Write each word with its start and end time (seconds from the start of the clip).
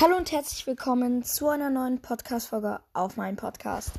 Hallo 0.00 0.16
und 0.16 0.32
herzlich 0.32 0.66
willkommen 0.66 1.22
zu 1.24 1.50
einer 1.50 1.68
neuen 1.68 2.00
Podcast-Folge 2.00 2.80
auf 2.94 3.18
meinem 3.18 3.36
Podcast. 3.36 3.92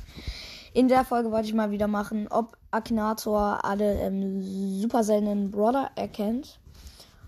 In 0.74 0.88
der 0.88 1.06
Folge 1.06 1.30
wollte 1.30 1.50
ich 1.50 1.54
mal 1.54 1.70
wieder 1.70 1.88
machen, 1.88 2.28
ob 2.28 2.58
Akinator 2.72 3.64
alle 3.64 4.02
ähm, 4.02 4.42
super 4.82 5.04
seltenen 5.04 5.52
Brawler 5.52 5.92
erkennt. 5.96 6.60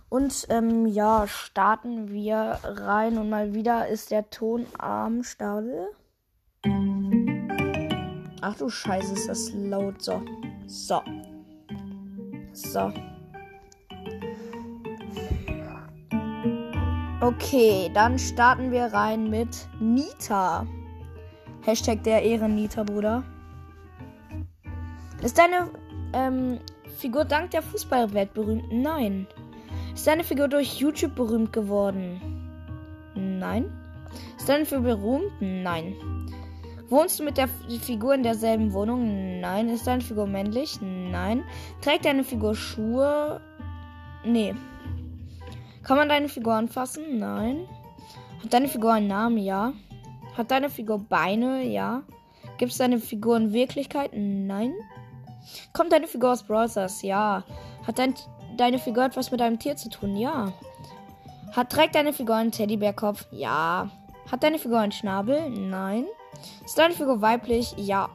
Und 0.10 0.48
ähm, 0.50 0.88
ja, 0.88 1.28
starten 1.28 2.10
wir 2.10 2.58
rein 2.64 3.20
und 3.20 3.30
mal 3.30 3.54
wieder 3.54 3.90
ist 3.90 4.10
der 4.10 4.32
Ton 4.32 4.66
am 4.80 5.22
Stadel. 5.22 5.90
Ach 8.42 8.58
du 8.58 8.70
Scheiße, 8.70 9.14
ist 9.14 9.30
das 9.30 9.52
laut. 9.54 10.02
So. 10.02 10.20
So. 10.66 11.00
So. 12.54 12.92
Okay, 17.24 17.90
dann 17.94 18.20
starten 18.20 18.70
wir 18.70 18.88
rein 18.88 19.30
mit 19.30 19.48
Nita. 19.80 20.68
Hashtag 21.62 22.04
der 22.04 22.22
Ehren-Nita, 22.22 22.84
Bruder. 22.84 23.24
Ist 25.22 25.38
deine 25.38 25.70
ähm, 26.12 26.60
Figur 26.98 27.24
dank 27.24 27.52
der 27.52 27.62
Fußballwelt 27.62 28.34
berühmt? 28.34 28.66
Nein. 28.74 29.26
Ist 29.94 30.06
deine 30.06 30.26
Figur 30.26 30.50
durch 30.50 30.82
YouTube 30.82 31.16
berühmt 31.16 31.54
geworden? 31.54 32.20
Nein. 33.16 33.72
Ist 34.38 34.50
deine 34.50 34.66
Figur 34.66 34.98
berühmt? 34.98 35.32
Nein. 35.40 35.96
Wohnst 36.90 37.22
du 37.22 37.24
mit 37.24 37.38
der 37.38 37.48
Figur 37.48 38.16
in 38.16 38.24
derselben 38.24 38.74
Wohnung? 38.74 39.40
Nein. 39.40 39.70
Ist 39.70 39.88
deine 39.88 40.02
Figur 40.02 40.28
männlich? 40.28 40.78
Nein. 40.82 41.46
Trägt 41.80 42.04
deine 42.04 42.26
Figur 42.26 42.54
Schuhe? 42.54 43.40
Nee. 44.26 44.54
Kann 45.84 45.98
man 45.98 46.10
deine 46.10 46.30
Figur 46.30 46.54
anfassen? 46.54 47.20
Nein. 47.20 47.68
Hat 48.42 48.54
deine 48.54 48.68
Figur 48.68 48.94
einen 48.94 49.08
Namen? 49.08 49.38
Ja. 49.38 49.74
Hat 50.38 50.50
deine 50.52 50.70
Figur 50.70 51.00
Beine? 51.00 51.64
Ja. 51.64 52.04
Gibt 52.58 52.72
es 52.72 52.78
deine 52.78 53.00
Figur 53.00 53.38
in 53.38 53.54
Wirklichkeit? 53.54 54.12
Nein. 54.14 54.74
Kommt 55.74 55.92
deine 55.92 56.08
Figur 56.08 56.32
aus 56.32 56.44
Brawl 56.44 56.70
Stars? 56.70 57.02
Ja. 57.02 57.44
Hat 57.86 58.00
dein, 58.00 58.16
deine 58.58 58.80
Figur 58.80 59.06
etwas 59.06 59.32
mit 59.32 59.42
einem 59.42 59.60
Tier 59.60 59.76
zu 59.76 59.90
tun? 59.90 60.16
Ja. 60.16 60.54
Hat, 61.52 61.70
trägt 61.70 61.96
deine 61.96 62.14
Figur 62.14 62.36
einen 62.36 62.52
Teddybärkopf? 62.52 63.28
Ja. 63.32 63.90
Hat 64.32 64.44
deine 64.44 64.60
Figur 64.60 64.80
einen 64.80 64.92
Schnabel? 64.92 65.50
Nein. 65.50 66.06
Ist 66.66 66.78
deine 66.78 66.94
Figur 66.94 67.22
weiblich? 67.22 67.74
Ja. 67.78 68.10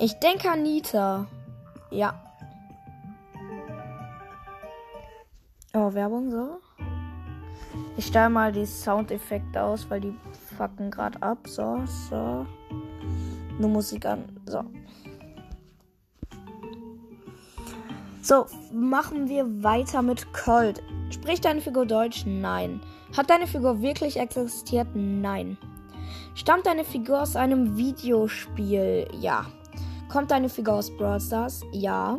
Ich 0.00 0.12
denke 0.14 0.50
Anita. 0.50 1.26
Ja. 1.90 2.23
Oh, 5.76 5.92
Werbung 5.92 6.30
so. 6.30 6.60
Ich 7.96 8.06
stelle 8.06 8.30
mal 8.30 8.52
die 8.52 8.64
Soundeffekte 8.64 9.60
aus, 9.60 9.90
weil 9.90 10.00
die 10.00 10.14
fucken 10.56 10.90
gerade 10.90 11.20
ab. 11.20 11.38
So, 11.48 11.82
so. 12.08 12.46
Nur 13.58 13.70
Musik 13.70 14.06
an. 14.06 14.24
So. 14.46 14.64
So, 18.22 18.46
machen 18.72 19.28
wir 19.28 19.64
weiter 19.64 20.00
mit 20.00 20.32
Cold. 20.32 20.80
Spricht 21.10 21.44
deine 21.44 21.60
Figur 21.60 21.86
Deutsch? 21.86 22.24
Nein. 22.24 22.80
Hat 23.16 23.28
deine 23.28 23.48
Figur 23.48 23.82
wirklich 23.82 24.18
existiert? 24.18 24.88
Nein. 24.94 25.58
Stammt 26.34 26.66
deine 26.66 26.84
Figur 26.84 27.22
aus 27.22 27.36
einem 27.36 27.76
Videospiel? 27.76 29.08
Ja. 29.20 29.46
Kommt 30.08 30.30
deine 30.30 30.48
Figur 30.48 30.74
aus 30.74 30.96
Brawl 30.96 31.20
Stars? 31.20 31.62
Ja. 31.72 32.18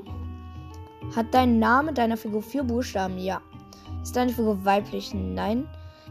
Hat 1.16 1.34
dein 1.34 1.60
Name 1.60 1.94
deiner 1.94 2.18
Figur 2.18 2.42
vier 2.42 2.64
Buchstaben? 2.64 3.18
Ja. 3.18 3.42
Ist 4.06 4.16
deine 4.16 4.32
Figur 4.32 4.64
weiblich? 4.64 5.16
Nein. 5.16 5.68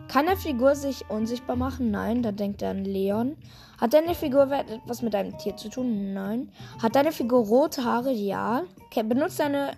Kann 0.08 0.26
deine 0.26 0.36
Figur 0.36 0.74
sich 0.74 1.08
unsichtbar 1.08 1.54
machen? 1.54 1.92
Nein. 1.92 2.24
Da 2.24 2.32
denkt 2.32 2.60
er 2.60 2.70
an 2.70 2.84
Leon. 2.84 3.36
Hat 3.80 3.94
deine 3.94 4.16
Figur 4.16 4.50
etwas 4.50 5.00
mit 5.00 5.14
einem 5.14 5.38
Tier 5.38 5.56
zu 5.56 5.68
tun? 5.68 6.12
Nein. 6.12 6.50
Hat 6.82 6.96
deine 6.96 7.12
Figur 7.12 7.46
rote 7.46 7.84
Haare? 7.84 8.10
Ja. 8.10 8.64
Benutzt 8.92 9.38
deine 9.38 9.76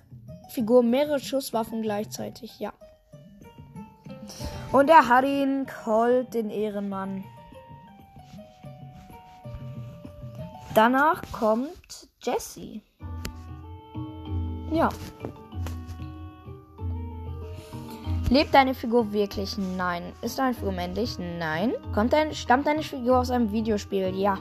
Figur 0.48 0.82
mehrere 0.82 1.20
Schusswaffen 1.20 1.82
gleichzeitig? 1.82 2.58
Ja. 2.58 2.72
Und 4.72 4.88
er 4.88 5.10
hat 5.10 5.26
ihn, 5.26 5.66
Colt, 5.84 6.32
den 6.32 6.48
Ehrenmann. 6.48 7.22
Danach 10.74 11.20
kommt 11.32 12.08
Jesse. 12.22 12.80
Ja. 14.72 14.88
Lebt 18.28 18.52
deine 18.52 18.74
Figur 18.74 19.12
wirklich? 19.12 19.56
Nein. 19.56 20.12
Ist 20.20 20.40
deine 20.40 20.52
Figur 20.52 20.72
männlich? 20.72 21.16
Nein. 21.16 21.74
Kommt 21.94 22.12
dein, 22.12 22.34
stammt 22.34 22.66
deine 22.66 22.82
Figur 22.82 23.20
aus 23.20 23.30
einem 23.30 23.52
Videospiel? 23.52 24.12
Ja. 24.16 24.36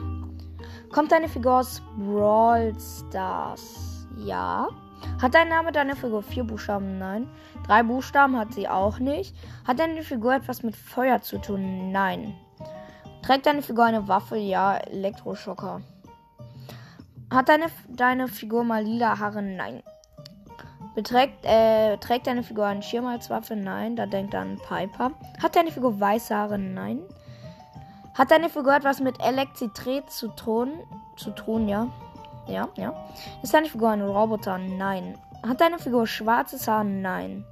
Kommt 0.92 1.12
deine 1.12 1.28
Figur 1.28 1.60
aus 1.60 1.80
Brawl 1.96 2.74
Stars? 2.80 4.08
Ja. 4.16 4.66
Hat 5.22 5.34
dein 5.34 5.48
Name 5.48 5.70
deine 5.70 5.94
Figur 5.94 6.24
vier 6.24 6.42
Buchstaben? 6.42 6.98
Nein. 6.98 7.28
Drei 7.64 7.84
Buchstaben 7.84 8.36
hat 8.36 8.52
sie 8.54 8.68
auch 8.68 8.98
nicht. 8.98 9.36
Hat 9.64 9.78
deine 9.78 10.02
Figur 10.02 10.34
etwas 10.34 10.64
mit 10.64 10.74
Feuer 10.74 11.22
zu 11.22 11.38
tun? 11.38 11.92
Nein. 11.92 12.34
Trägt 13.22 13.46
deine 13.46 13.62
Figur 13.62 13.84
eine 13.84 14.08
Waffe? 14.08 14.36
Ja. 14.36 14.78
Elektroschocker. 14.78 15.80
Hat 17.32 17.48
deine, 17.48 17.66
deine 17.88 18.26
Figur 18.26 18.64
mal 18.64 18.82
lila 18.82 19.16
Haare? 19.20 19.42
Nein. 19.42 19.84
Beträgt, 20.96 21.44
äh, 21.44 21.98
trägt 21.98 22.26
deine 22.26 22.42
Figur 22.42 22.64
einen 22.64 22.82
Schirm 22.82 23.04
als 23.06 23.28
Waffe? 23.28 23.54
Nein. 23.54 23.96
Da 23.96 24.06
denkt 24.06 24.32
er 24.32 24.40
an 24.40 24.58
Piper. 24.66 25.12
Hat 25.42 25.54
deine 25.54 25.70
Figur 25.70 26.00
weiße 26.00 26.34
Haare? 26.34 26.58
Nein. 26.58 27.00
Hat 28.14 28.30
deine 28.30 28.48
Figur 28.48 28.74
etwas 28.74 29.00
mit 29.00 29.20
Elektrizität 29.22 30.10
zu 30.10 30.28
tun? 30.28 30.72
Zu 31.16 31.32
tun, 31.32 31.68
ja. 31.68 31.88
Ja, 32.48 32.68
ja. 32.76 32.94
Ist 33.42 33.52
deine 33.52 33.66
Figur 33.66 33.90
ein 33.90 34.00
Roboter? 34.00 34.56
Nein. 34.56 35.18
Hat 35.46 35.60
deine 35.60 35.78
Figur 35.78 36.06
schwarzes 36.06 36.66
Haar? 36.66 36.82
Nein. 36.82 37.44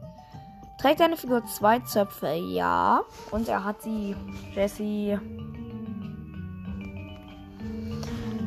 Trägt 0.78 1.00
deine 1.00 1.18
Figur 1.18 1.44
zwei 1.44 1.80
Zöpfe? 1.80 2.32
Ja. 2.32 3.02
Und 3.30 3.46
er 3.48 3.62
hat 3.62 3.82
sie. 3.82 4.16
Jesse. 4.54 5.20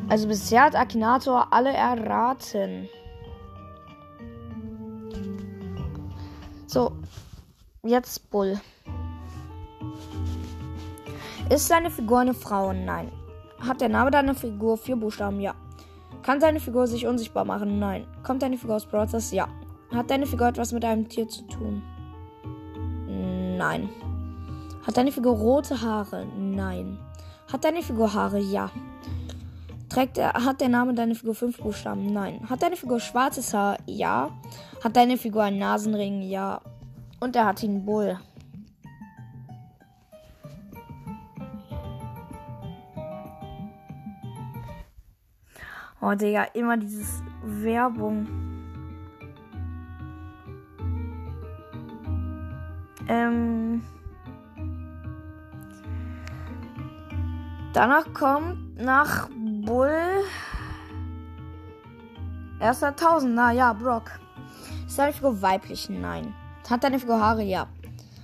Also 0.08 0.26
bisher 0.26 0.64
hat 0.64 0.74
Akinator 0.74 1.52
alle 1.52 1.72
erraten. 1.72 2.88
So, 6.68 6.92
jetzt 7.82 8.28
Bull. 8.28 8.60
Ist 11.48 11.66
seine 11.66 11.90
Figur 11.90 12.18
eine 12.18 12.34
Frau? 12.34 12.74
Nein. 12.74 13.10
Hat 13.58 13.80
der 13.80 13.88
Name 13.88 14.10
deiner 14.10 14.34
Figur 14.34 14.76
vier 14.76 14.96
Buchstaben? 14.96 15.40
Ja. 15.40 15.54
Kann 16.22 16.42
seine 16.42 16.60
Figur 16.60 16.86
sich 16.86 17.06
unsichtbar 17.06 17.46
machen? 17.46 17.78
Nein. 17.78 18.06
Kommt 18.22 18.42
deine 18.42 18.58
Figur 18.58 18.76
aus 18.76 18.84
Brothers? 18.84 19.32
Ja. 19.32 19.48
Hat 19.94 20.10
deine 20.10 20.26
Figur 20.26 20.48
etwas 20.48 20.72
mit 20.72 20.84
einem 20.84 21.08
Tier 21.08 21.26
zu 21.26 21.40
tun? 21.44 21.82
Nein. 23.56 23.88
Hat 24.86 24.98
deine 24.98 25.10
Figur 25.10 25.36
rote 25.36 25.80
Haare? 25.80 26.26
Nein. 26.36 26.98
Hat 27.50 27.64
deine 27.64 27.80
Figur 27.80 28.12
Haare? 28.12 28.40
Ja. 28.40 28.70
Trägt 29.98 30.16
er, 30.16 30.32
hat 30.32 30.60
der 30.60 30.68
Name 30.68 30.94
deiner 30.94 31.16
Figur 31.16 31.34
fünf 31.34 31.58
Buchstaben? 31.58 32.12
Nein. 32.12 32.48
Hat 32.48 32.62
deine 32.62 32.76
Figur 32.76 33.00
schwarzes 33.00 33.52
Haar? 33.52 33.78
Ja. 33.86 34.30
Hat 34.84 34.94
deine 34.94 35.16
Figur 35.16 35.42
einen 35.42 35.58
Nasenring? 35.58 36.22
Ja. 36.22 36.60
Und 37.18 37.34
er 37.34 37.46
hat 37.46 37.64
ihn 37.64 37.84
Bull. 37.84 38.16
Oh, 46.00 46.14
Digga, 46.14 46.44
immer 46.54 46.76
dieses 46.76 47.20
Werbung. 47.42 48.28
Ähm. 53.08 53.82
Danach 57.72 58.12
kommt 58.14 58.76
nach 58.76 59.28
Bull. 59.68 60.24
Erster 62.58 62.96
Tausender, 62.96 63.50
ja, 63.50 63.74
Brock. 63.74 64.18
Ist 64.86 64.98
deine 64.98 65.12
Figur 65.12 65.42
weiblich? 65.42 65.90
Nein. 65.90 66.32
Hat 66.70 66.82
deine 66.82 66.98
Figur 66.98 67.20
Haare? 67.20 67.42
Ja. 67.42 67.66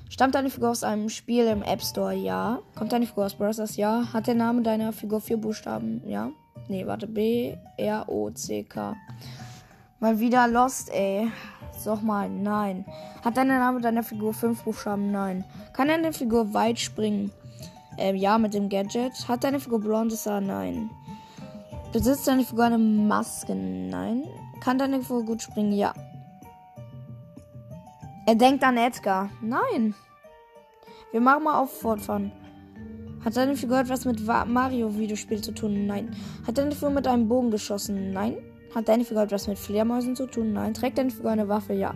Stammt 0.09 0.35
deine 0.35 0.49
Figur 0.49 0.71
aus 0.71 0.83
einem 0.83 1.11
Spiel 1.11 1.47
im 1.47 1.63
App 1.63 1.83
Store? 1.83 2.15
Ja. 2.15 2.61
Kommt 2.75 2.93
deine 2.93 3.07
Figur 3.07 3.27
aus 3.27 3.35
Brothers? 3.35 3.77
Ja. 3.77 4.05
Hat 4.11 4.27
der 4.27 4.37
Name 4.37 4.63
deiner 4.63 4.95
Figur 4.95 5.21
vier 5.21 5.37
Buchstaben? 5.37 6.01
Ja. 6.07 6.31
Nee, 6.69 6.87
warte. 6.87 7.07
B, 7.07 7.55
R, 7.77 8.09
O, 8.09 8.31
C, 8.31 8.63
K. 8.63 8.97
Mal 10.01 10.19
wieder 10.19 10.49
Lost, 10.49 10.91
ey. 10.95 11.31
Sag 11.77 12.03
mal, 12.03 12.31
nein. 12.31 12.87
Hat 13.23 13.37
deine 13.37 13.59
Name 13.59 13.83
deiner 13.83 14.03
Figur 14.03 14.33
fünf 14.33 14.63
Buchstaben? 14.63 15.13
Nein. 15.13 15.45
Kann 15.75 15.89
deine 15.89 16.15
Figur 16.15 16.55
weit 16.55 16.79
springen? 16.79 17.33
Ähm, 17.99 18.17
ja, 18.17 18.39
mit 18.39 18.55
dem 18.55 18.71
Gadget. 18.71 19.29
Hat 19.29 19.45
deine 19.45 19.61
Figur 19.61 19.81
blondes 19.81 20.25
Haar? 20.25 20.41
Nein. 20.41 20.89
Besitzt 21.95 22.27
deine 22.27 22.43
Figur 22.43 22.65
eine 22.65 22.77
Maske? 22.77 23.55
Nein. 23.55 24.25
Kann 24.61 24.79
deine 24.79 25.01
Figur 25.01 25.25
gut 25.25 25.43
springen? 25.43 25.71
Ja. 25.71 25.95
Er 28.27 28.35
denkt 28.35 28.65
an 28.65 28.77
Edgar. 28.77 29.31
Nein. 29.41 29.95
Wir 31.13 31.21
machen 31.21 31.45
mal 31.45 31.61
auf 31.61 31.71
Fortfahren. 31.81 32.33
Hat 33.25 33.37
deine 33.37 33.55
Figur 33.55 33.79
etwas 33.79 34.07
mit 34.07 34.27
Mario-Videospiel 34.27 35.41
zu 35.41 35.53
tun? 35.53 35.87
Nein. 35.87 36.11
Hat 36.45 36.59
deine 36.59 36.73
Figur 36.73 36.91
mit 36.91 37.07
einem 37.07 37.29
Bogen 37.29 37.53
geschossen? 37.53 38.11
Nein. 38.11 38.39
Hat 38.75 38.89
deine 38.89 39.05
Figur 39.05 39.23
etwas 39.23 39.47
mit 39.47 39.57
Fledermäusen 39.57 40.17
zu 40.17 40.27
tun? 40.27 40.53
Nein. 40.53 40.75
Trägt 40.75 40.99
deine 40.99 41.11
Figur 41.11 41.31
eine 41.31 41.47
Waffe? 41.47 41.75
Ja. 41.75 41.95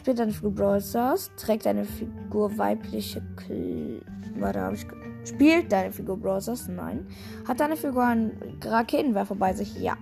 Spielt 0.00 0.18
deine 0.18 0.32
Figur 0.32 0.54
Brawl 0.54 0.80
Stars? 0.80 1.30
Trägt 1.36 1.66
deine 1.66 1.84
Figur 1.84 2.56
weibliche 2.56 3.20
Kl 3.36 4.00
Warte, 4.38 4.60
habe 4.62 4.76
ich. 4.76 4.86
Spielt 5.26 5.72
deine 5.72 5.92
Figur 5.92 6.16
Brawl 6.16 6.40
Stars? 6.40 6.68
Nein. 6.68 7.08
Hat 7.48 7.58
deine 7.58 7.76
Figur 7.76 8.04
einen 8.04 8.60
Raketenwerfer 8.62 9.34
bei 9.34 9.52
sich? 9.52 9.74
Ja. 9.76 9.96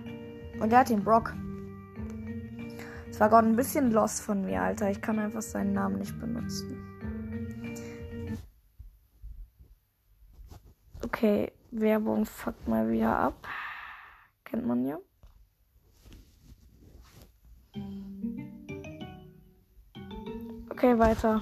Und 0.61 0.71
er 0.71 0.79
hat 0.79 0.89
den 0.89 1.03
Brock. 1.03 1.33
Es 3.09 3.19
war 3.19 3.29
gerade 3.29 3.47
ein 3.47 3.55
bisschen 3.55 3.91
lost 3.91 4.21
von 4.21 4.45
mir, 4.45 4.61
Alter. 4.61 4.91
Ich 4.91 5.01
kann 5.01 5.17
einfach 5.17 5.41
seinen 5.41 5.73
Namen 5.73 5.99
nicht 5.99 6.19
benutzen. 6.19 6.77
Okay, 11.03 11.51
Werbung 11.71 12.25
fuckt 12.25 12.67
mal 12.67 12.89
wieder 12.89 13.17
ab. 13.17 13.47
Kennt 14.43 14.67
man 14.67 14.85
ja. 14.85 14.99
Okay, 20.69 20.99
weiter. 20.99 21.41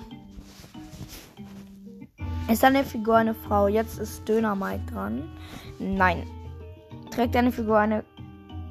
Ist 2.51 2.61
deine 2.61 2.83
Figur 2.83 3.15
eine 3.15 3.33
Frau? 3.33 3.67
Jetzt 3.67 3.99
ist 3.99 4.27
Döner 4.27 4.53
Mike 4.53 4.91
dran. 4.91 5.23
Nein. 5.79 6.27
Trägt 7.09 7.35
deine 7.35 7.53
Figur 7.53 7.77
eine 7.77 8.03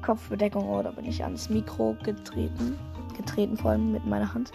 Kopfbedeckung 0.05 0.69
oder 0.69 0.91
bin 0.91 1.05
ich 1.05 1.23
ans 1.23 1.49
Mikro 1.49 1.95
getreten? 2.03 2.77
Getreten 3.17 3.57
vor 3.57 3.71
allem 3.71 3.91
mit 3.91 4.05
meiner 4.05 4.31
Hand. 4.31 4.51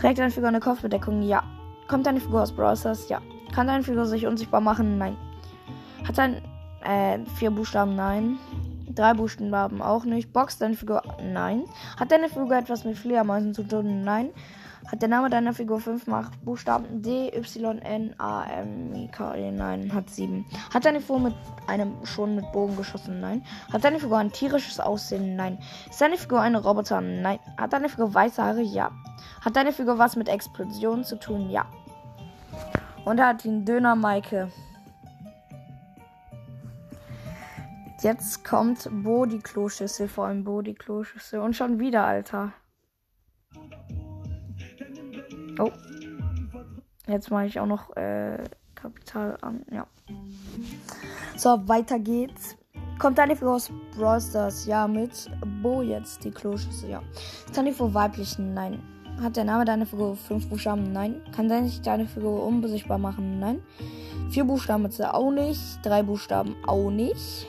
Trägt 0.00 0.18
deine 0.18 0.30
Figur 0.30 0.48
eine 0.48 0.60
Kopfbedeckung? 0.60 1.22
Ja. 1.22 1.42
Kommt 1.86 2.06
deine 2.06 2.18
Figur 2.18 2.42
aus 2.42 2.50
Browsers? 2.50 3.10
Ja. 3.10 3.20
Kann 3.54 3.66
deine 3.66 3.82
Figur 3.82 4.06
sich 4.06 4.26
unsichtbar 4.26 4.62
machen? 4.62 4.96
Nein. 4.96 5.16
Hat 6.08 6.16
dein 6.16 6.40
äh, 6.82 7.18
vier 7.36 7.50
Buchstaben? 7.50 7.94
Nein. 7.94 8.38
Drei 8.88 9.12
Buchstaben 9.12 9.82
auch 9.82 10.04
nicht. 10.04 10.32
Box 10.32 10.56
deine 10.56 10.74
Figur? 10.74 11.02
Nein. 11.22 11.64
Hat 12.00 12.10
deine 12.10 12.30
Figur 12.30 12.56
etwas 12.56 12.84
mit 12.84 12.96
Fledermäusen 12.96 13.52
zu 13.52 13.64
tun? 13.64 14.02
Nein. 14.02 14.30
Hat 14.90 15.02
der 15.02 15.08
Name 15.08 15.28
deiner 15.30 15.52
Figur 15.52 15.80
5 15.80 16.06
Mach 16.06 16.30
Buchstaben 16.44 17.02
D, 17.02 17.32
Y, 17.36 17.78
N, 17.82 18.14
A, 18.18 18.44
M, 18.44 18.94
I, 18.94 19.08
K, 19.08 19.34
E? 19.34 19.50
Nein. 19.50 19.92
Hat 19.92 20.08
7. 20.08 20.46
Hat 20.72 20.84
deine 20.84 21.00
Figur 21.00 21.18
mit 21.18 21.34
einem 21.66 21.92
schon 22.04 22.36
mit 22.36 22.52
Bogen 22.52 22.76
geschossen? 22.76 23.20
Nein. 23.20 23.42
Hat 23.72 23.84
deine 23.84 23.98
Figur 23.98 24.18
ein 24.18 24.30
tierisches 24.30 24.78
Aussehen? 24.78 25.34
Nein. 25.34 25.58
Ist 25.90 26.00
deine 26.00 26.16
Figur 26.16 26.40
eine 26.40 26.62
Roboter? 26.62 27.00
Nein. 27.00 27.40
Hat 27.56 27.72
deine 27.72 27.88
Figur 27.88 28.14
weiße 28.14 28.40
Haare? 28.40 28.62
Ja. 28.62 28.92
Hat 29.40 29.56
deine 29.56 29.72
Figur 29.72 29.98
was 29.98 30.14
mit 30.14 30.28
Explosionen 30.28 31.04
zu 31.04 31.18
tun? 31.18 31.50
Ja. 31.50 31.66
Und 33.04 33.18
er 33.18 33.28
hat 33.28 33.44
den 33.44 33.64
Döner 33.64 33.96
Maike. 33.96 34.52
Jetzt 38.02 38.44
kommt 38.44 38.88
Bo 39.02 39.26
die 39.26 39.40
Kloschüssel, 39.40 40.06
vor 40.06 40.26
allem 40.26 40.44
Bo 40.44 40.62
die 40.62 40.74
Kloschüssel. 40.74 41.40
Und 41.40 41.56
schon 41.56 41.80
wieder, 41.80 42.04
Alter. 42.04 42.52
Jetzt 47.06 47.30
mache 47.30 47.46
ich 47.46 47.60
auch 47.60 47.66
noch 47.66 47.96
äh, 47.96 48.38
Kapital 48.74 49.38
an. 49.40 49.64
Ja. 49.70 49.86
So, 51.36 51.68
weiter 51.68 51.98
geht's. 51.98 52.56
Kommt 52.98 53.18
Figur 53.36 53.56
aus 53.56 53.70
Brawl 53.96 54.20
Stars? 54.20 54.66
Ja, 54.66 54.88
mit 54.88 55.30
Bo 55.62 55.82
jetzt 55.82 56.24
die 56.24 56.30
Kloschüssel. 56.30 56.90
Ja. 56.90 57.02
Ist 57.44 57.56
deine 57.56 57.72
Figur 57.72 57.92
weiblichen? 57.92 58.54
Nein. 58.54 58.82
Hat 59.20 59.36
der 59.36 59.44
Name 59.44 59.64
deiner 59.64 59.86
Figur 59.86 60.16
fünf 60.16 60.48
Buchstaben? 60.48 60.92
Nein. 60.92 61.20
Kann 61.34 61.48
sich 61.68 61.80
deine 61.82 62.06
Figur 62.06 62.44
unbesichtbar 62.44 62.98
machen? 62.98 63.38
Nein. 63.38 63.60
Vier 64.30 64.44
Buchstaben 64.44 64.84
hat 64.84 64.92
sie 64.92 65.12
auch 65.12 65.30
nicht. 65.30 65.60
Drei 65.84 66.02
Buchstaben 66.02 66.56
auch 66.66 66.90
nicht. 66.90 67.46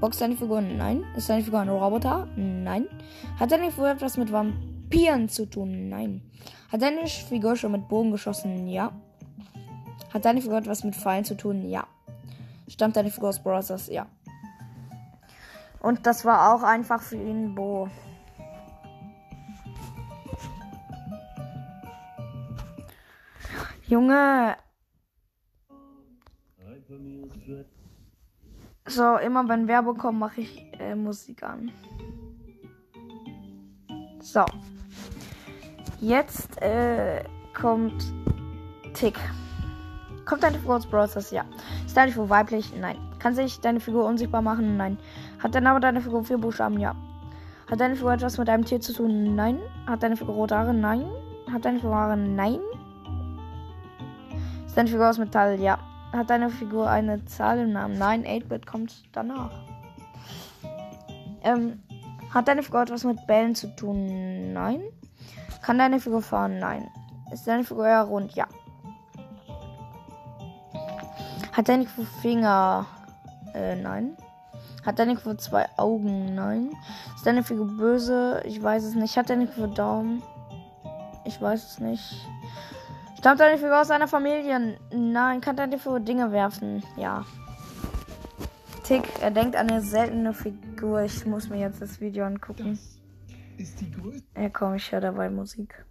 Box 0.00 0.18
deine 0.18 0.36
Figur? 0.36 0.60
Nein. 0.60 1.04
Ist 1.16 1.30
deine 1.30 1.44
Figur 1.44 1.60
ein 1.60 1.68
Roboter? 1.68 2.26
Nein. 2.36 2.86
Hat 3.38 3.52
deine 3.52 3.70
Figur 3.70 3.90
etwas 3.90 4.16
mit 4.16 4.32
Vampiren 4.32 5.28
zu 5.28 5.46
tun? 5.46 5.88
Nein. 5.88 6.22
Hat 6.72 6.82
deine 6.82 7.06
Figur 7.06 7.56
schon 7.56 7.72
mit 7.72 7.88
Bogen 7.88 8.12
geschossen? 8.12 8.68
Ja. 8.68 8.92
Hat 10.12 10.24
deine 10.24 10.40
Figur 10.40 10.58
etwas 10.58 10.84
mit 10.84 10.94
Fallen 10.94 11.24
zu 11.24 11.36
tun? 11.36 11.68
Ja. 11.68 11.86
Stammt 12.68 12.96
deine 12.96 13.10
Figur 13.10 13.30
aus 13.30 13.42
Brothers? 13.42 13.88
Ja. 13.88 14.06
Und 15.80 16.06
das 16.06 16.24
war 16.24 16.54
auch 16.54 16.62
einfach 16.62 17.02
für 17.02 17.16
ihn 17.16 17.54
Bo. 17.54 17.88
Junge. 23.88 24.56
So, 28.86 29.16
immer 29.16 29.48
wenn 29.48 29.66
Werbung 29.66 29.98
kommt, 29.98 30.20
mache 30.20 30.42
ich 30.42 30.72
äh, 30.78 30.94
Musik 30.94 31.42
an. 31.42 31.72
So. 34.20 34.44
Jetzt 36.00 36.60
äh, 36.62 37.24
kommt 37.52 38.02
Tick. 38.94 39.18
Kommt 40.24 40.42
deine 40.42 40.58
Figur 40.58 40.76
aus 40.76 40.86
Browsers? 40.86 41.30
Ja. 41.30 41.44
Ist 41.84 41.94
deine 41.94 42.10
Figur 42.10 42.30
weiblich? 42.30 42.72
Nein. 42.74 42.96
Kann 43.18 43.34
sich 43.34 43.60
deine 43.60 43.80
Figur 43.80 44.06
unsichtbar 44.06 44.40
machen? 44.40 44.78
Nein. 44.78 44.98
Hat 45.40 45.52
der 45.52 45.60
Name 45.60 45.78
deiner 45.78 46.00
Figur 46.00 46.24
vier 46.24 46.38
Buchstaben? 46.38 46.80
Ja. 46.80 46.94
Hat 47.70 47.80
deine 47.80 47.96
Figur 47.96 48.14
etwas 48.14 48.38
mit 48.38 48.48
einem 48.48 48.64
Tier 48.64 48.80
zu 48.80 48.94
tun? 48.94 49.34
Nein. 49.34 49.58
Hat 49.86 50.02
deine 50.02 50.16
Figur 50.16 50.34
rote 50.36 50.56
Haare? 50.56 50.72
Nein. 50.72 51.04
Hat 51.52 51.66
deine 51.66 51.80
Figur 51.80 51.94
Haare? 51.94 52.16
Nein. 52.16 52.60
Ist 54.64 54.78
deine 54.78 54.88
Figur 54.88 55.10
aus 55.10 55.18
Metall? 55.18 55.60
Ja. 55.60 55.78
Hat 56.12 56.30
deine 56.30 56.48
Figur 56.48 56.88
eine 56.88 57.22
Zahl 57.26 57.58
im 57.58 57.72
Namen? 57.72 57.98
Nein. 57.98 58.24
8-Bit 58.24 58.66
kommt 58.66 59.02
danach. 59.12 59.50
Ähm, 61.42 61.82
hat 62.32 62.48
deine 62.48 62.62
Figur 62.62 62.80
etwas 62.80 63.04
mit 63.04 63.26
Bällen 63.26 63.54
zu 63.54 63.74
tun? 63.76 64.54
Nein. 64.54 64.80
Kann 65.62 65.78
deine 65.78 66.00
Figur 66.00 66.22
fahren? 66.22 66.58
Nein. 66.58 66.88
Ist 67.32 67.46
deine 67.46 67.64
Figur 67.64 67.86
eher 67.86 68.02
rund? 68.02 68.34
Ja. 68.34 68.46
Hat 71.52 71.68
deine 71.68 71.86
Figur 71.86 72.06
Finger? 72.22 72.86
Äh, 73.54 73.76
nein. 73.76 74.16
Hat 74.84 74.98
deine 74.98 75.16
Figur 75.16 75.38
zwei 75.38 75.66
Augen? 75.76 76.34
Nein. 76.34 76.70
Ist 77.14 77.26
deine 77.26 77.42
Figur 77.42 77.66
böse? 77.66 78.42
Ich 78.46 78.62
weiß 78.62 78.84
es 78.84 78.94
nicht. 78.94 79.16
Hat 79.16 79.28
deine 79.28 79.46
Figur 79.46 79.68
Daumen? 79.68 80.22
Ich 81.24 81.40
weiß 81.40 81.64
es 81.64 81.78
nicht. 81.78 82.26
Stammt 83.18 83.40
deine 83.40 83.58
Figur 83.58 83.80
aus 83.80 83.90
einer 83.90 84.08
Familie? 84.08 84.78
Nein. 84.92 85.40
Kann 85.40 85.56
deine 85.56 85.78
Figur 85.78 86.00
Dinge 86.00 86.32
werfen? 86.32 86.82
Ja. 86.96 87.24
Tick, 88.84 89.04
er 89.20 89.30
denkt 89.30 89.54
an 89.54 89.70
eine 89.70 89.82
seltene 89.82 90.32
Figur. 90.32 91.02
Ich 91.02 91.24
muss 91.26 91.48
mir 91.48 91.58
jetzt 91.58 91.80
das 91.80 92.00
Video 92.00 92.24
angucken. 92.24 92.78
Ist 93.60 93.78
die 93.78 93.90
größte. 93.90 94.26
Ja, 94.40 94.48
komm, 94.48 94.72
ich 94.76 94.90
höre 94.90 95.02
dabei 95.02 95.28
Musik. 95.28 95.84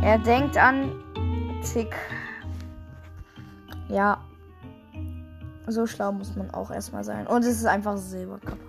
Er 0.00 0.18
denkt 0.18 0.56
an 0.56 0.92
Tick. 1.64 1.92
Ja. 3.88 4.24
So 5.66 5.88
schlau 5.88 6.12
muss 6.12 6.36
man 6.36 6.52
auch 6.52 6.70
erstmal 6.70 7.02
sein. 7.02 7.26
Und 7.26 7.42
es 7.42 7.56
ist 7.56 7.66
einfach 7.66 7.96
Silberkörper. 7.96 8.61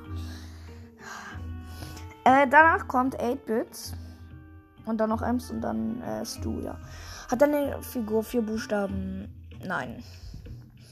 Äh, 2.43 2.47
danach 2.49 2.87
kommt 2.87 3.19
8-Bits. 3.19 3.93
Und 4.85 4.97
dann 4.97 5.09
noch 5.09 5.21
Ems 5.21 5.49
und 5.49 5.61
dann 5.61 6.01
äh, 6.01 6.25
Stu, 6.25 6.59
ja. 6.59 6.77
Hat 7.31 7.41
deine 7.41 7.81
Figur 7.81 8.21
vier 8.21 8.41
Buchstaben? 8.41 9.33
Nein. 9.65 10.03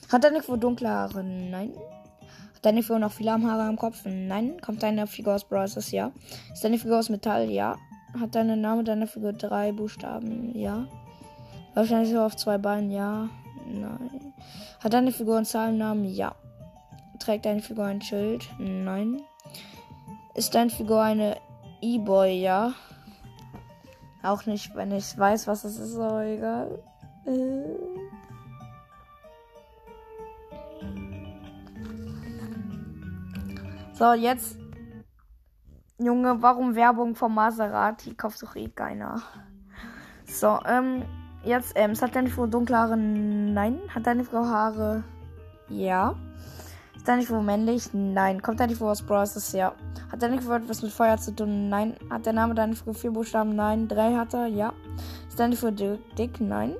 Hat 0.10 0.24
deine 0.24 0.40
Figur 0.42 0.58
dunkle 0.58 0.90
Haare? 0.90 1.24
Nein. 1.24 1.74
Hat 2.56 2.66
deine 2.66 2.82
Figur 2.82 3.00
noch 3.00 3.12
viele 3.12 3.34
Haare 3.34 3.64
am 3.64 3.76
Kopf? 3.76 4.04
Nein. 4.06 4.62
Kommt 4.62 4.82
deine 4.82 5.08
Figur 5.08 5.36
aus 5.36 5.44
Bros. 5.44 5.92
Ja. 5.92 6.12
Ist 6.54 6.64
deine 6.64 6.78
Figur 6.78 7.00
aus 7.00 7.10
Metall? 7.10 7.50
Ja. 7.50 7.76
Hat 8.18 8.34
deine 8.34 8.56
Name 8.56 8.86
deiner 8.86 9.08
Figur 9.08 9.34
drei 9.34 9.74
Buchstaben? 9.74 10.58
Ja. 10.58 10.88
Wahrscheinlich 11.74 12.18
auf 12.18 12.38
zwei 12.38 12.58
Beinen? 12.58 12.92
Ja. 12.92 13.28
Nein. 13.68 14.34
Hat 14.82 14.94
deine 14.94 15.12
Figur 15.12 15.36
einen 15.36 15.46
Zahlennamen? 15.46 16.06
Ja. 16.06 16.34
Trägt 17.20 17.46
deine 17.46 17.62
Figur 17.62 17.86
ein 17.86 18.02
Schild? 18.02 18.48
Nein. 18.58 19.22
Ist 20.34 20.56
deine 20.56 20.70
Figur 20.70 21.02
eine 21.02 21.38
E-Boy, 21.82 22.42
ja? 22.42 22.74
Auch 24.24 24.46
nicht, 24.46 24.76
wenn 24.76 24.92
ich 24.92 25.18
weiß, 25.18 25.48
was 25.48 25.64
es 25.64 25.78
ist, 25.78 25.98
aber 25.98 26.24
egal. 26.24 26.80
Äh. 27.26 27.62
So, 33.94 34.14
jetzt. 34.14 34.58
Junge, 35.98 36.42
warum 36.42 36.76
Werbung 36.76 37.16
vom 37.16 37.36
Maserati? 37.36 38.14
Kauft 38.14 38.42
doch 38.42 38.56
eh 38.56 38.70
keiner. 38.70 39.22
So, 40.26 40.60
ähm. 40.66 41.04
Jetzt, 41.44 41.74
ähm, 41.76 42.00
hat 42.00 42.16
deine 42.16 42.30
Figur 42.30 42.48
dunkle 42.48 42.78
Haare? 42.78 42.96
Nein. 42.96 43.80
Hat 43.94 44.06
deine 44.06 44.24
Figur 44.24 44.48
Haare? 44.48 45.04
Ja. 45.70 46.16
Ist 47.02 47.26
Figur 47.26 47.42
männlich? 47.42 47.90
Nein. 47.94 48.44
Kommt 48.44 48.60
Figur 48.62 48.92
aus 48.92 49.02
Bros? 49.02 49.54
Ja. 49.54 49.74
Hat 50.12 50.22
Figur 50.22 50.58
etwas 50.58 50.84
mit 50.84 50.92
Feuer 50.92 51.18
zu 51.18 51.36
tun? 51.36 51.68
Nein. 51.68 51.96
Hat 52.12 52.28
der 52.28 52.34
Name 52.34 52.54
Figur 52.76 52.94
vier 52.94 53.10
Buchstaben? 53.10 53.56
Nein. 53.56 53.88
Drei 53.88 54.14
hat 54.14 54.36
er? 54.36 54.46
Ja. 54.46 54.72
Ist 55.28 55.40
Figur 55.58 55.72
dick? 55.72 56.40
Nein. 56.40 56.76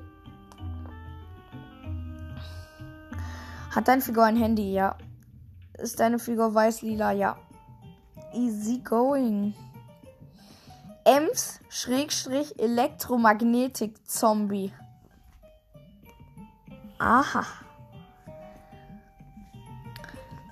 Hat 3.74 3.88
deine 3.88 4.00
Figur 4.00 4.22
ein 4.22 4.36
Handy? 4.36 4.72
Ja. 4.72 4.96
Ist 5.76 5.98
deine 5.98 6.20
Figur 6.20 6.54
weiß-lila? 6.54 7.10
Ja. 7.10 7.36
Easy 8.32 8.78
going. 8.78 9.54
Ems 11.04 11.58
Schrägstrich 11.68 12.60
Elektromagnetik 12.60 14.06
Zombie. 14.06 14.72
Aha. 17.00 17.44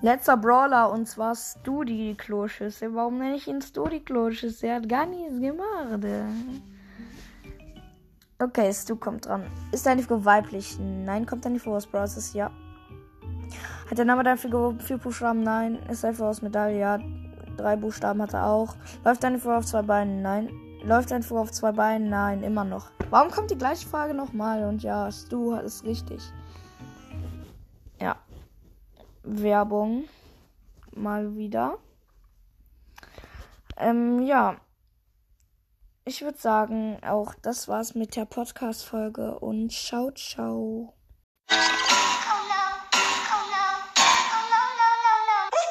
Letzter 0.01 0.35
Brawler 0.35 0.91
und 0.91 1.07
zwar 1.07 1.35
Studi 1.35 2.15
Kloschüsse. 2.17 2.93
Warum 2.95 3.19
nenne 3.19 3.35
ich 3.35 3.47
ihn 3.47 3.61
Studi 3.61 3.99
Kloschüsse? 3.99 4.67
Er 4.67 4.75
hat 4.77 4.89
gar 4.89 5.05
nichts 5.05 5.39
gemacht. 5.39 6.03
Okay, 8.39 8.73
Stu 8.73 8.95
kommt 8.95 9.27
dran. 9.27 9.45
Ist 9.71 9.85
deine 9.85 10.01
Figur 10.01 10.25
weiblich? 10.25 10.79
Nein. 10.79 11.27
Kommt 11.27 11.45
deine 11.45 11.59
Figur 11.59 11.77
aus 11.77 11.85
Browsers? 11.85 12.33
Ja. 12.33 12.49
Hat 13.89 13.97
der 13.97 14.05
Name 14.05 14.23
deiner 14.23 14.37
Figur 14.37 14.75
vier 14.79 14.97
Buchstaben? 14.97 15.43
Nein. 15.43 15.77
Ist 15.87 16.03
deine 16.03 16.15
Figur 16.15 16.29
aus 16.29 16.41
Medaille? 16.41 16.79
Ja. 16.79 16.99
Drei 17.55 17.75
Buchstaben 17.75 18.23
hat 18.23 18.33
er 18.33 18.47
auch. 18.47 18.75
Läuft 19.05 19.23
deine 19.23 19.37
Figur 19.37 19.57
auf 19.57 19.67
zwei 19.67 19.83
Beinen? 19.83 20.23
Nein. 20.23 20.49
Läuft 20.83 21.11
deine 21.11 21.21
Figur 21.21 21.41
auf 21.41 21.51
zwei 21.51 21.73
Beinen? 21.73 22.09
Nein, 22.09 22.41
immer 22.41 22.63
noch. 22.63 22.89
Warum 23.11 23.29
kommt 23.29 23.51
die 23.51 23.57
gleiche 23.57 23.87
Frage 23.87 24.15
nochmal? 24.15 24.63
Und 24.63 24.81
ja, 24.81 25.11
Stu 25.11 25.53
ist 25.53 25.83
richtig. 25.85 26.21
Ja. 27.99 28.15
Werbung. 29.23 30.05
Mal 30.93 31.35
wieder. 31.35 31.77
Ähm, 33.77 34.21
ja. 34.21 34.57
Ich 36.03 36.21
würde 36.23 36.37
sagen, 36.37 36.97
auch 37.03 37.35
das 37.41 37.67
war's 37.67 37.93
mit 37.95 38.15
der 38.15 38.25
Podcast-Folge 38.25 39.39
und 39.39 39.71
ciao, 39.71 40.11
ciao. 40.11 40.93